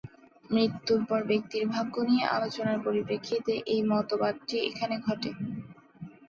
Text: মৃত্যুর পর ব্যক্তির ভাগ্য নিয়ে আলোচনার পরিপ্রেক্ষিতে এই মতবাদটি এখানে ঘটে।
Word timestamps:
মৃত্যুর 0.49 1.01
পর 1.09 1.21
ব্যক্তির 1.29 1.63
ভাগ্য 1.67 1.95
নিয়ে 2.09 2.25
আলোচনার 2.29 2.77
পরিপ্রেক্ষিতে 2.85 3.53
এই 3.67 3.81
মতবাদটি 3.91 4.55
এখানে 4.69 4.95
ঘটে। 5.07 5.31